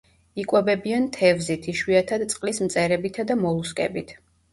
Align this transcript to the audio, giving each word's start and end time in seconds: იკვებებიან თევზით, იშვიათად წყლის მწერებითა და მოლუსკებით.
იკვებებიან 0.43 1.03
თევზით, 1.17 1.67
იშვიათად 1.73 2.23
წყლის 2.31 2.61
მწერებითა 2.65 3.27
და 3.33 3.37
მოლუსკებით. 3.43 4.15